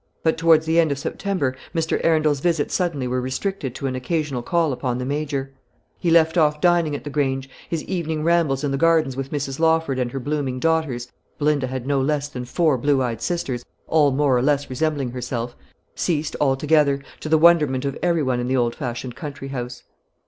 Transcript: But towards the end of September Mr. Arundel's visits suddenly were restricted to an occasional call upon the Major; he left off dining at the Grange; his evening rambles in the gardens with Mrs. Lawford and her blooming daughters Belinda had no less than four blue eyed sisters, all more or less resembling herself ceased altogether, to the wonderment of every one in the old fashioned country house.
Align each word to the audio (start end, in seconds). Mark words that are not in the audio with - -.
But 0.23 0.35
towards 0.35 0.65
the 0.65 0.79
end 0.79 0.91
of 0.91 0.97
September 0.97 1.55
Mr. 1.75 2.01
Arundel's 2.03 2.39
visits 2.39 2.73
suddenly 2.73 3.07
were 3.07 3.21
restricted 3.21 3.75
to 3.75 3.85
an 3.85 3.95
occasional 3.95 4.41
call 4.41 4.73
upon 4.73 4.97
the 4.97 5.05
Major; 5.05 5.53
he 5.99 6.09
left 6.09 6.39
off 6.39 6.59
dining 6.59 6.95
at 6.95 7.03
the 7.03 7.11
Grange; 7.11 7.47
his 7.69 7.83
evening 7.83 8.23
rambles 8.23 8.63
in 8.63 8.71
the 8.71 8.79
gardens 8.79 9.15
with 9.15 9.31
Mrs. 9.31 9.59
Lawford 9.59 9.99
and 9.99 10.11
her 10.11 10.19
blooming 10.19 10.59
daughters 10.59 11.11
Belinda 11.37 11.67
had 11.67 11.85
no 11.85 12.01
less 12.01 12.29
than 12.29 12.45
four 12.45 12.79
blue 12.79 12.99
eyed 13.03 13.21
sisters, 13.21 13.63
all 13.85 14.09
more 14.09 14.35
or 14.35 14.41
less 14.41 14.71
resembling 14.71 15.11
herself 15.11 15.55
ceased 15.93 16.35
altogether, 16.41 17.03
to 17.19 17.29
the 17.29 17.37
wonderment 17.37 17.85
of 17.85 17.95
every 18.01 18.23
one 18.23 18.39
in 18.39 18.47
the 18.47 18.57
old 18.57 18.73
fashioned 18.73 19.15
country 19.15 19.49
house. 19.49 19.83